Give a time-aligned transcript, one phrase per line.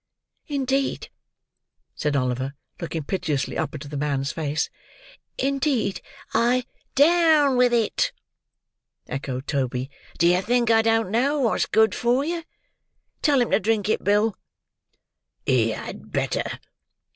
[0.47, 1.11] "Indeed,"
[1.93, 4.67] said Oliver, looking piteously up into the man's face;
[5.37, 6.01] "indeed,
[6.33, 8.11] I—" "Down with it!"
[9.07, 9.91] echoed Toby.
[10.17, 12.43] "Do you think I don't know what's good for you?
[13.21, 14.35] Tell him to drink it, Bill."
[15.45, 16.57] "He had better!"